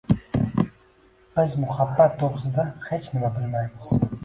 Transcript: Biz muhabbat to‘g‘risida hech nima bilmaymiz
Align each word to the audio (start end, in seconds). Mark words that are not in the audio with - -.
Biz 1.41 1.53
muhabbat 1.65 2.17
to‘g‘risida 2.23 2.67
hech 2.89 3.13
nima 3.19 3.33
bilmaymiz 3.39 3.97